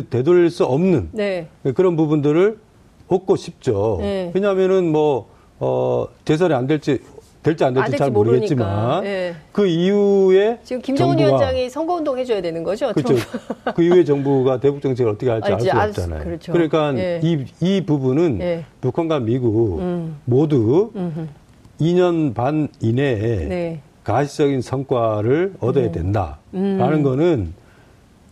[0.09, 1.47] 되돌릴 수 없는 네.
[1.75, 2.59] 그런 부분들을
[3.07, 3.97] 얻고 싶죠.
[4.01, 4.31] 네.
[4.33, 5.29] 왜냐하면은 뭐
[5.59, 6.99] 어, 재선이 안 될지
[7.45, 9.35] 될지 안 될지 잘 모르겠지만 네.
[9.51, 12.91] 그 이후에 지금 김정은 위원장이 선거운동 해줘야 되는 거죠.
[12.91, 13.15] 그렇죠.
[13.75, 16.23] 그 이후에 정부가 대북 정책을 어떻게 할지 알 수 없잖아요.
[16.23, 16.51] 그렇죠.
[16.51, 17.19] 그러니까 네.
[17.23, 18.65] 이, 이 부분은 네.
[18.81, 20.17] 북한과 미국 음.
[20.25, 21.27] 모두 음흠.
[21.81, 23.79] 2년 반 이내에 네.
[24.03, 25.91] 가시적인 성과를 얻어야 음.
[25.91, 27.03] 된다라는 음.
[27.03, 27.53] 거는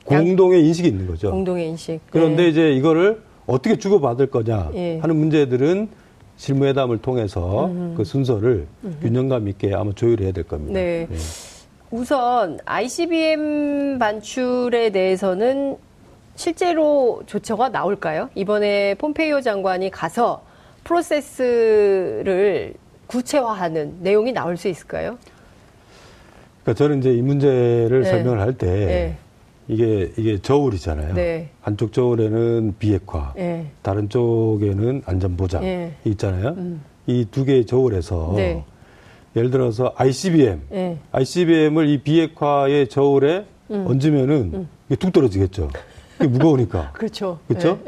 [0.05, 1.29] 공동의 인식이 있는 거죠.
[1.29, 1.99] 공동의 인식.
[2.09, 2.49] 그런데 네.
[2.49, 4.97] 이제 이거를 어떻게 주고받을 거냐 예.
[4.99, 5.89] 하는 문제들은
[6.37, 7.93] 실무회담을 통해서 음.
[7.95, 8.97] 그 순서를 음.
[9.01, 10.73] 균형감 있게 아마 조율해야 될 겁니다.
[10.73, 11.07] 네.
[11.09, 11.15] 네.
[11.91, 15.77] 우선 ICBM 반출에 대해서는
[16.35, 18.29] 실제로 조처가 나올까요?
[18.33, 20.43] 이번에 폼페이오 장관이 가서
[20.83, 22.73] 프로세스를
[23.07, 25.17] 구체화하는 내용이 나올 수 있을까요?
[26.63, 28.09] 그러니까 저는 이제 이 문제를 네.
[28.09, 29.17] 설명을 할때 네.
[29.67, 31.13] 이게 이게 저울이잖아요.
[31.13, 31.49] 네.
[31.61, 33.71] 한쪽 저울에는 비핵화, 네.
[33.81, 35.93] 다른 쪽에는 안전 보장 네.
[36.05, 36.49] 있잖아요.
[36.57, 36.81] 음.
[37.07, 38.63] 이두 개의 저울에서 네.
[39.35, 40.99] 예를 들어서 ICBM, 네.
[41.11, 43.85] ICBM을 이 비핵화의 저울에 음.
[43.87, 44.69] 얹으면은 음.
[44.87, 45.69] 이게 툭 떨어지겠죠.
[46.19, 46.91] 이게 무거우니까.
[46.95, 47.39] 그렇죠.
[47.47, 47.79] 그렇죠.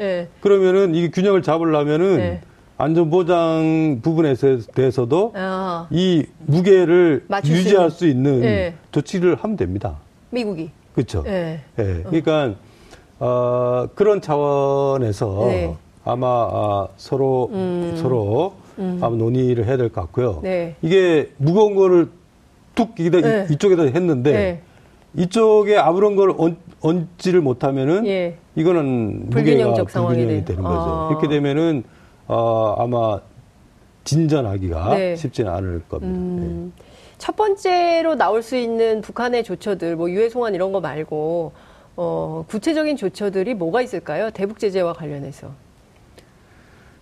[0.42, 2.40] 그러면은 이게 균형을 잡으려면은
[2.78, 4.36] 안전보장 부분에
[4.74, 5.88] 대해서도 아.
[5.92, 8.74] 이 무게를 유지할 수 있는 네.
[8.92, 9.98] 조치를 하면 됩니다.
[10.30, 10.72] 미국이.
[10.96, 11.24] 그렇죠.
[11.24, 11.60] 네.
[11.76, 12.04] 네.
[12.04, 12.56] 그러니까
[13.20, 15.76] 어, 그런 차원에서 네.
[16.06, 17.94] 아마 아, 서로 음.
[17.98, 19.00] 서로 음.
[19.02, 20.40] 아마 논의를 해야 될 것 같고요.
[20.42, 20.76] 네.
[20.82, 22.10] 이게 무거운 거를
[22.76, 23.48] 툭 이기다 네.
[23.50, 24.62] 이쪽에다 했는데 네.
[25.18, 28.38] 이쪽에 아무런 걸 얹, 얹지를 못하면은 예.
[28.56, 30.82] 이거는 무게가 불균형이 되는 거죠.
[30.82, 31.08] 아.
[31.12, 31.84] 이렇게 되면은
[32.28, 33.20] 어, 아마
[34.04, 35.16] 진전하기가 네.
[35.16, 36.14] 쉽지는 않을 겁니다.
[36.20, 36.85] 음, 네.
[37.18, 41.54] 첫 번째로 나올 수 있는 북한의 조처들, 뭐 유해 송환 이런 거 말고
[41.96, 44.30] 어, 구체적인 조처들이 뭐가 있을까요?
[44.32, 45.50] 대북 제재와 관련해서.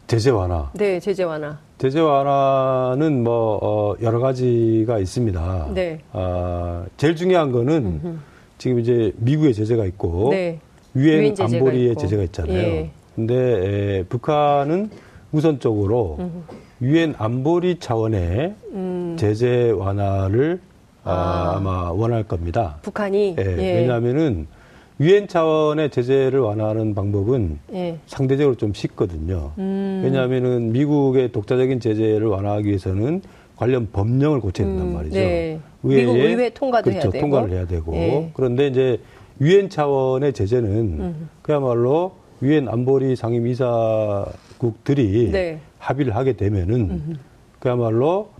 [0.08, 0.70] 제재 완화.
[0.74, 1.58] 네, 제재 완화.
[1.78, 5.70] 제재 완화는 뭐 어, 여러 가지가 있습니다.
[5.74, 6.00] 네.
[6.12, 8.18] 아, 제일 중요한 거는 음흠.
[8.58, 10.60] 지금 이제 미국의 제재가 있고 네.
[10.96, 12.58] 유엔 안보리의 제재가 있잖아요.
[12.58, 12.92] 예.
[13.16, 14.92] 근데 에, 북한은
[15.32, 16.20] 우선적으로
[16.82, 18.93] 유엔 안보리 차원의 음.
[19.24, 20.60] 제재 완화를
[21.06, 21.62] 아.
[21.64, 22.80] 마 원할 겁니다.
[22.82, 23.76] 북한이 예, 예.
[23.76, 24.48] 왜냐하면은
[25.00, 27.98] 유엔 차원의 제재를 완화하는 방법은 예.
[28.06, 29.52] 상대적으로 좀 쉽거든요.
[29.60, 30.02] 음.
[30.04, 33.22] 왜냐하면은 미국의 독자적인 제재를 완화하기 위해서는
[33.56, 34.94] 관련 법령을 고쳐야 된단 음.
[34.94, 35.16] 말이죠.
[35.16, 35.58] 네.
[35.84, 38.30] 의회에 미국 의회 통과도 그렇죠, 해야 되고 통과를 해야 되고 예.
[38.34, 39.00] 그런데 이제
[39.40, 41.30] 유엔 차원의 제재는 음.
[41.42, 44.60] 그야말로 유엔 안보리 상임이사국들이
[45.32, 45.62] 네.
[45.80, 47.14] 합의를 하게 되면은 음흠.
[47.60, 48.33] 그야말로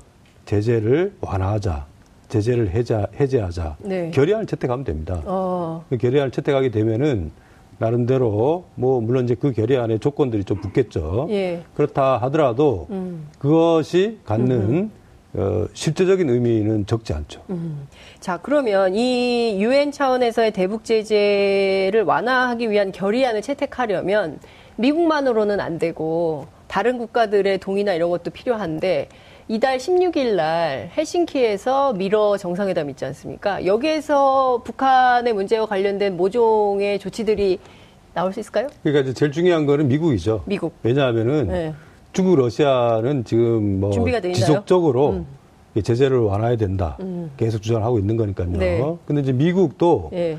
[0.54, 1.88] 제재를 완화하자.
[2.30, 3.78] 제재를 해제, 해제하자.
[3.80, 4.12] 네.
[4.12, 5.22] 결의안을 채택하면 됩니다.
[5.26, 5.84] 어.
[5.90, 7.32] 그 결의안을 채택하게 되면은
[7.80, 11.28] 나름대로 뭐 물론 이제 그 결의안에 조건들이 좀 붙겠죠.
[11.32, 11.64] 예.
[11.74, 13.28] 그렇다 하더라도 음.
[13.40, 14.92] 그것이 갖는
[15.34, 17.42] 어, 실제적인 의미는 적지 않죠.
[17.50, 17.88] 음.
[18.20, 24.40] 자, 그러면 이 유엔 차원에서의 대북 제재를 완화하기 위한 결의안을 채택하려면
[24.76, 29.10] 미국만으로는 안 되고 다른 국가들의 동의나 이런 것도 필요한데
[29.50, 33.66] 이달 16일 날 헬싱키에서 미러 정상회담 있지 않습니까?
[33.66, 37.60] 여기에서 북한의 문제와 관련된 모종의 조치들이
[38.14, 38.68] 나올 수 있을까요?
[38.84, 40.44] 그러니까 이제 제일 중요한 거는 미국이죠.
[40.46, 40.74] 미국.
[40.84, 41.74] 왜냐하면은 네.
[42.14, 43.92] 중국, 러시아는 지금 뭐
[44.34, 45.28] 지속적으로 음.
[45.82, 46.98] 제재를 완화해야 된다.
[47.02, 47.32] 음.
[47.36, 48.50] 계속 주장을 하고 있는 거니까요.
[48.52, 48.82] 네.
[49.06, 50.38] 근데 이제 미국도 네.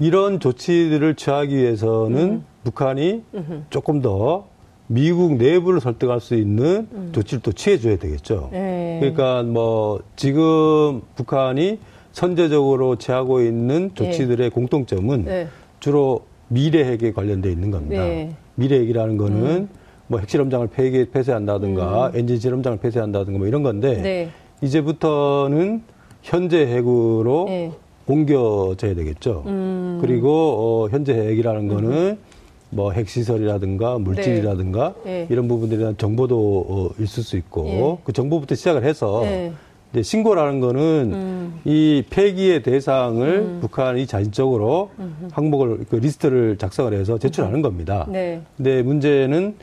[0.00, 2.44] 이런 조치들을 취하기 위해서는 음.
[2.64, 3.22] 북한이.
[3.70, 4.48] 조금 더
[4.86, 7.10] 미국 내부를 설득할 수 있는 음.
[7.12, 8.50] 조치를 또 취해줘야 되겠죠.
[8.52, 8.98] 네.
[9.00, 11.78] 그러니까 뭐 지금 북한이
[12.12, 14.48] 선제적으로 취하고 있는 조치들의 네.
[14.48, 15.48] 공통점은 네.
[15.80, 18.04] 주로 미래 핵에 관련돼 있는 겁니다.
[18.04, 18.36] 네.
[18.54, 19.68] 미래 핵이라는 거는 음.
[20.06, 22.18] 뭐 핵실험장을 폐기, 폐쇄한다든가 음.
[22.18, 24.28] 엔진 실험장을 폐쇄한다든가 뭐 이런 건데 네.
[24.62, 25.82] 이제부터는
[26.22, 27.72] 현재 핵으로 네.
[28.06, 29.44] 옮겨져야 되겠죠.
[29.46, 29.98] 음.
[30.00, 32.18] 그리고 어, 현재 핵이라는 거는 음.
[32.74, 35.10] 뭐 핵시설이라든가 물질이라든가 네.
[35.10, 35.26] 네.
[35.30, 37.98] 이런 부분들에 대한 정보도 어, 있을 수 있고 네.
[38.04, 39.52] 그 정보부터 시작을 해서 네.
[39.92, 40.80] 이제 신고라는 거는
[41.14, 41.60] 음.
[41.64, 43.58] 이 폐기의 대상을 음.
[43.60, 45.28] 북한이 자진적으로 음.
[45.32, 48.06] 항목을 그 리스트를 작성을 해서 제출하는 겁니다.
[48.08, 48.42] 네.
[48.56, 49.54] 근데 문제는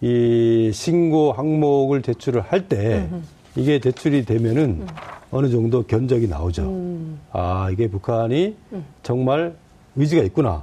[0.00, 3.08] 이 신고 항목을 제출을 할 때
[3.56, 4.86] 이게 제출이 되면은 음.
[5.32, 6.62] 어느 정도 견적이 나오죠.
[6.62, 7.18] 음.
[7.32, 8.84] 아 이게 북한이 음.
[9.02, 9.54] 정말
[9.96, 10.62] 의지가 있구나.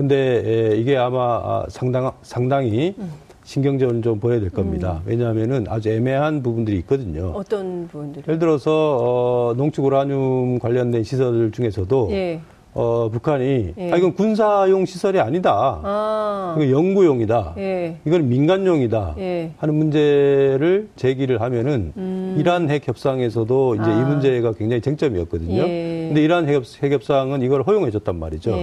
[0.00, 0.42] 네.
[0.42, 3.10] 근데 이게 아마 아, 상당 상당히 음.
[3.44, 5.02] 신경전을 좀 보여야 될 겁니다.
[5.04, 5.10] 음.
[5.10, 7.32] 왜냐하면은 아주 애매한 부분들이 있거든요.
[7.34, 8.24] 어떤 부분들이?
[8.26, 12.40] 예를 들어서 어, 농축 우라늄 관련된 시설 중에서도 예.
[12.72, 13.92] 어, 북한이 예.
[13.92, 15.80] 아 이건 군사용 시설이 아니다.
[15.82, 16.54] 아.
[16.56, 17.54] 이건 연구용이다.
[17.58, 17.96] 예.
[18.06, 19.16] 이건 민간용이다.
[19.18, 19.50] 예.
[19.58, 22.36] 하는 문제를 제기를 하면은 음.
[22.38, 24.00] 이란 핵 협상에서도 이제 아.
[24.00, 25.60] 이 문제가 굉장히 쟁점이었거든요.
[25.62, 26.04] 예.
[26.08, 28.56] 근데 이란 핵, 협상은 이걸 허용해 줬단 말이죠.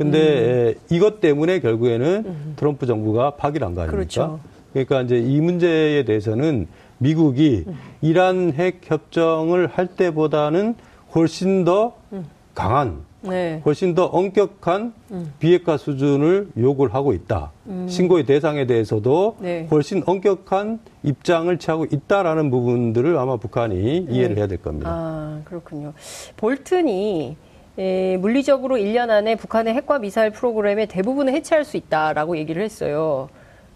[0.00, 0.04] 예.
[0.04, 0.94] 근데 음.
[0.96, 2.52] 이것 때문에 결국에는 음.
[2.56, 3.96] 트럼프 정부가 파기를 한 거 아닙니까?
[3.96, 4.40] 그렇죠.
[4.72, 6.66] 그러니까 이제 이 문제에 대해서는
[6.98, 7.74] 미국이 음.
[8.00, 10.74] 이란 핵 협정을 할 때보다는
[11.14, 12.24] 훨씬 더 음.
[12.54, 13.60] 강한 네.
[13.66, 15.32] 훨씬 더 엄격한 음.
[15.38, 17.52] 비핵화 수준을 요구를 하고 있다.
[17.66, 17.86] 음.
[17.88, 19.66] 신고의 대상에 대해서도 네.
[19.70, 23.74] 훨씬 엄격한 입장을 취하고 있다라는 부분들을 아마 북한이
[24.06, 24.06] 네.
[24.10, 24.88] 이해를 해야 될 겁니다.
[24.90, 25.92] 아, 그렇군요.
[26.38, 27.36] 볼튼이
[27.80, 33.30] 에, 물리적으로 1년 안에 북한의 핵과 미사일 프로그램의 대부분을 해체할 수 있다라고 얘기를 했어요.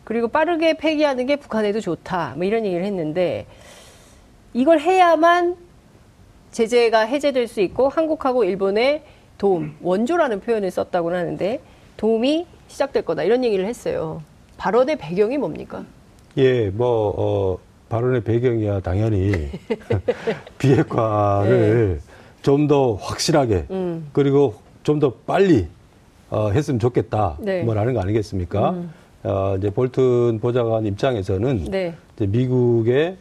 [0.05, 2.35] 그리고 빠르게 폐기하는 게 북한에도 좋다.
[2.37, 3.47] 뭐 이런 얘기를 했는데
[4.53, 5.57] 이걸 해야만
[6.51, 9.03] 제재가 해제될 수 있고 한국하고 일본의
[9.38, 11.61] 도움, 원조라는 표현을 썼다고 하는데
[11.97, 14.23] 도움이 시작될 거다 이런 얘기를 했어요.
[14.59, 15.83] 발언의 배경이 뭡니까?
[16.37, 19.51] 예, 뭐 어, 발언의 배경이야 당연히
[20.59, 22.13] 비핵화를 네.
[22.44, 24.07] 좀 더 확실하게 음.
[24.12, 24.54] 그리고
[24.85, 25.66] 좀 더 빨리
[26.30, 27.62] 어, 했으면 좋겠다 네.
[27.62, 28.70] 뭐라는 거 아니겠습니까?
[28.70, 28.90] 음.
[29.24, 31.94] 어, 이제 볼튼 보좌관 입장에서는 네.
[32.14, 33.16] 이제 미국의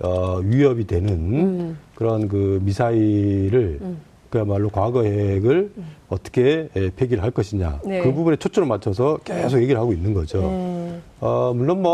[0.00, 1.78] 어, 위협이 되는 음.
[1.94, 3.98] 그런 그 미사일을 음.
[4.30, 5.86] 그야말로 과거 핵을 음.
[6.08, 8.02] 어떻게 예, 폐기를 할 것이냐 네.
[8.02, 10.42] 그 부분에 초점을 맞춰서 계속 얘기를 하고 있는 거죠.
[10.42, 11.00] 네.
[11.20, 11.92] 어, 물론 뭐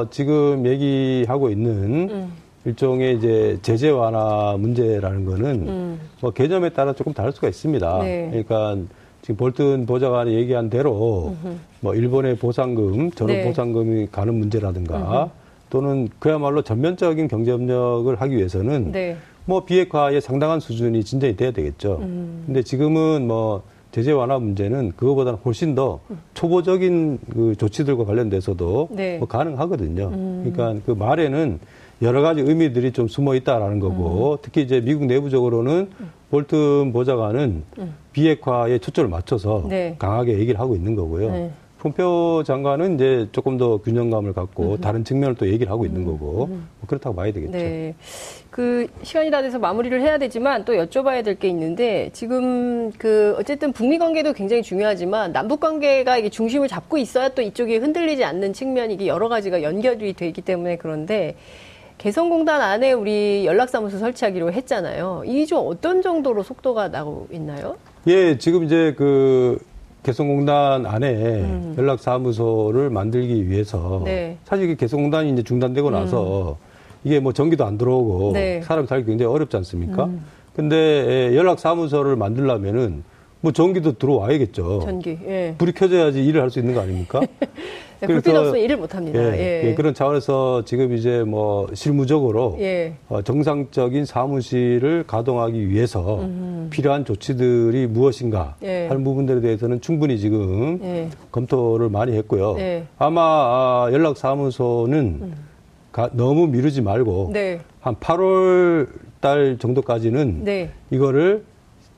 [0.00, 2.32] 어, 지금 얘기하고 있는 음.
[2.64, 6.00] 일종의 이제 제재 완화 문제라는 거는 음.
[6.20, 7.98] 뭐 개념에 따라 조금 다를 수가 있습니다.
[7.98, 8.28] 네.
[8.30, 8.78] 그러니까
[9.22, 11.56] 지금 볼튼 보좌관이 얘기한 대로 음흠.
[11.80, 13.44] 뭐 일본의 보상금, 전업 네.
[13.44, 15.30] 보상금이 가는 문제라든가 음흠.
[15.70, 19.16] 또는 그야말로 전면적인 경제협력을 하기 위해서는 네.
[19.44, 21.98] 뭐 비핵화의 상당한 수준이 진전이 돼야 되겠죠.
[22.00, 22.44] 음.
[22.46, 26.18] 근데 지금은 뭐 제재 완화 문제는 그거보다는 훨씬 더 음.
[26.34, 29.18] 초보적인 그 조치들과 관련돼서도 네.
[29.18, 30.10] 뭐 가능하거든요.
[30.12, 30.50] 음.
[30.52, 31.60] 그러니까 그 말에는
[32.04, 34.38] 여러 가지 의미들이 좀 숨어 있다라는 거고 음.
[34.42, 36.10] 특히 이제 미국 내부적으로는 음.
[36.30, 37.94] 볼튼 보좌관은 음.
[38.12, 39.96] 비핵화에 초점을 맞춰서 네.
[39.98, 41.30] 강하게 얘기를 하고 있는 거고요.
[41.30, 41.50] 네.
[41.78, 44.80] 폼페오 장관은 이제 조금 더 균형감을 갖고 음.
[44.80, 46.06] 다른 측면을 또 얘기를 하고 있는 음.
[46.06, 47.52] 거고 뭐 그렇다고 봐야 되겠죠.
[47.52, 47.94] 네.
[48.50, 53.72] 그 시간이 다 돼서 마무리를 해야 되지만 또 여쭤봐야 될 게 있는데 지금 그 어쨌든
[53.72, 58.94] 북미 관계도 굉장히 중요하지만 남북 관계가 이게 중심을 잡고 있어야 또 이쪽이 흔들리지 않는 측면이
[58.94, 61.36] 이게 여러 가지가 연결이 되기 때문에 그런데
[61.98, 65.22] 개성공단 안에 우리 연락사무소 설치하기로 했잖아요.
[65.26, 67.76] 이좀 어떤 정도로 속도가 나고 있나요?
[68.06, 69.58] 예, 지금 이제 그
[70.02, 71.74] 개성공단 안에 음.
[71.78, 74.36] 연락사무소를 만들기 위해서 네.
[74.44, 75.92] 사실 이 개성공단이 이제 중단되고 음.
[75.94, 76.58] 나서
[77.04, 78.60] 이게 뭐 전기도 안 들어오고 네.
[78.62, 80.04] 사람 살기 굉장히 어렵지 않습니까?
[80.04, 80.24] 음.
[80.54, 80.76] 근데
[81.32, 83.02] 예, 연락사무소를 만들려면은
[83.40, 84.80] 뭐 전기도 들어와야겠죠.
[84.84, 85.18] 전기.
[85.26, 85.54] 예.
[85.58, 87.20] 불이 켜져야지 일을 할 수 있는 거 아닙니까?
[88.06, 89.18] 네, 불빛 없으면 일을 못 합니다.
[89.18, 89.68] 예, 예.
[89.68, 92.94] 예, 그런 차원에서 지금 이제 뭐 실무적으로 예.
[93.08, 96.70] 어, 정상적인 사무실을 가동하기 위해서 음흠.
[96.70, 98.86] 필요한 조치들이 무엇인가 예.
[98.88, 101.08] 하는 부분들에 대해서는 충분히 지금 예.
[101.30, 102.56] 검토를 많이 했고요.
[102.58, 102.86] 예.
[102.98, 105.34] 아마 아, 연락 사무소는 음.
[106.12, 107.60] 너무 미루지 말고 네.
[107.80, 108.88] 한 8월
[109.20, 110.70] 달 정도까지는 네.
[110.90, 111.44] 이거를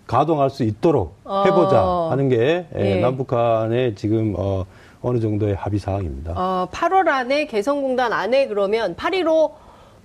[0.07, 2.11] 가동할 수 있도록 해보자 어.
[2.11, 3.01] 하는 게 예.
[3.01, 4.65] 남북한의 지금 어,
[5.03, 6.33] 어느 정도의 합의 사항입니다.
[6.37, 9.53] 어, 8월 안에 개성공단 안에 그러면 8.15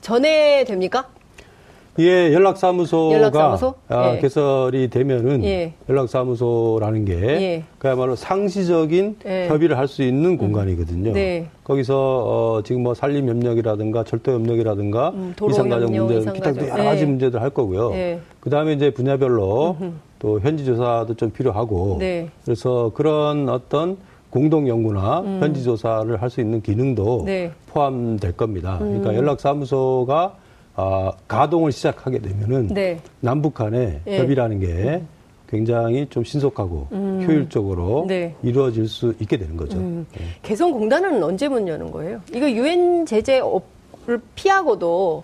[0.02, 1.08] 전에 됩니까?
[2.00, 3.74] 예, 연락사무소가 연락사무소?
[3.90, 4.20] 아, 예.
[4.20, 5.74] 개설이 되면은 예.
[5.90, 7.64] 연락사무소라는 게 예.
[7.80, 9.48] 그야말로 상시적인 예.
[9.50, 10.38] 협의를 할 수 있는 음.
[10.38, 11.12] 공간이거든요.
[11.12, 11.50] 네.
[11.66, 17.06] 거기서 어, 지금 뭐 산림 협력이라든가 철도협력이라든가 음, 이산가정 문제, 기타 여러 가지 예.
[17.06, 17.92] 문제들 할 거고요.
[17.94, 18.20] 예.
[18.40, 19.92] 그 다음에 이제 분야별로 음흠.
[20.20, 22.30] 또 현지 조사도 좀 필요하고 네.
[22.46, 23.98] 그래서 그런 어떤
[24.32, 25.40] 공동 연구나 음.
[25.42, 27.52] 현지 조사를 할 수 있는 기능도 네.
[27.68, 28.78] 포함될 겁니다.
[28.82, 29.00] 음.
[29.02, 30.36] 그러니까 연락사무소가
[30.76, 33.00] 아, 가동을 시작하게 되면은 네.
[33.20, 34.18] 남북 간의 네.
[34.20, 35.04] 협의라는 게
[35.50, 37.22] 굉장히 좀 신속하고 음.
[37.28, 38.34] 효율적으로 네.
[38.42, 39.78] 이루어질 수 있게 되는 거죠.
[39.78, 40.08] 음.
[40.14, 40.22] 네.
[40.44, 42.22] 개성공단은 언제 문 여는 거예요?
[42.34, 43.52] 이거 유엔 제재를
[44.36, 45.24] 피하고도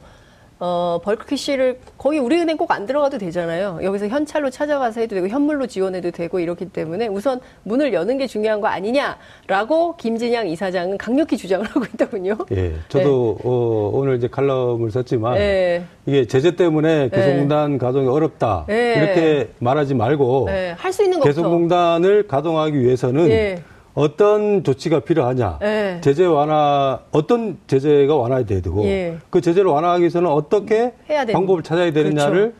[0.59, 3.79] 어, 벌크캐시를 거기 우리은행 꼭 안 들어가도 되잖아요.
[3.81, 8.59] 여기서 현찰로 찾아가서 해도 되고 현물로 지원해도 되고 이렇기 때문에 우선 문을 여는 게 중요한
[8.59, 12.37] 거 아니냐라고 김진양 이사장은 강력히 주장을 하고 있더군요.
[12.51, 13.47] 예, 저도 네.
[13.47, 15.83] 어, 오늘 이제 칼럼을 썼지만 네.
[16.05, 17.77] 이게 제재 때문에 개성공단 네.
[17.77, 18.95] 가동이 어렵다 네.
[18.95, 20.75] 이렇게 말하지 말고 네.
[20.77, 23.61] 할수 있는 개성공단을 가동하기 위해서는 예.
[23.97, 25.57] 어떤 조치가 필요하냐.
[25.59, 25.99] 네.
[26.01, 29.17] 제재 완화, 어떤 제재가 완화해야 되고, 예.
[29.31, 32.57] 그 제재를 완화하기 위해서는 어떻게 방법을 찾아야 되느냐를 그렇죠.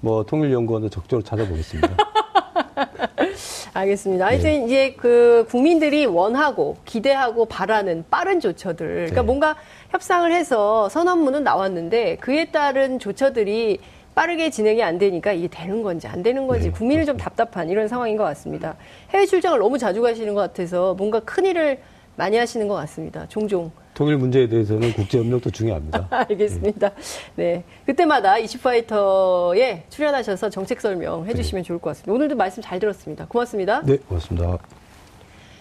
[0.00, 1.96] 뭐 통일연구원도 적극적으로 찾아보겠습니다.
[3.74, 4.24] 알겠습니다.
[4.24, 4.64] 하여튼 네.
[4.64, 8.86] 이제 그 국민들이 원하고 기대하고 바라는 빠른 조처들.
[8.86, 9.26] 그러니까 네.
[9.26, 9.56] 뭔가
[9.90, 13.80] 협상을 해서 선언문은 나왔는데 그에 따른 조처들이
[14.20, 17.88] 빠르게 진행이 안 되니까 이게 되는 건지 안 되는 건지 네, 국민이 좀 답답한 이런
[17.88, 18.76] 상황인 것 같습니다.
[19.14, 21.78] 해외 출장을 너무 자주 가시는 것 같아서 뭔가 큰 일을
[22.16, 23.24] 많이 하시는 것 같습니다.
[23.28, 23.70] 종종.
[23.94, 26.06] 통일 문제에 대해서는 국제 협력도 중요합니다.
[26.28, 26.90] 알겠습니다.
[27.36, 27.64] 네.
[27.86, 31.66] 그때마다 이슈파이터에 출연하셔서 정책 설명 해 주시면 네.
[31.66, 32.12] 좋을 것 같습니다.
[32.12, 33.24] 오늘도 말씀 잘 들었습니다.
[33.26, 33.80] 고맙습니다.
[33.86, 34.58] 네, 고맙습니다.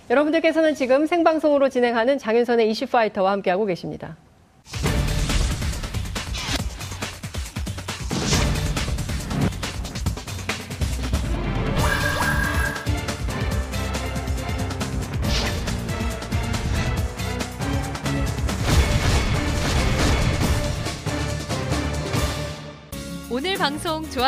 [0.09, 4.17] 여러분들께서는 지금 생방송으로 진행하는 장윤선의 이슈파이터와 함께하고 계십니다.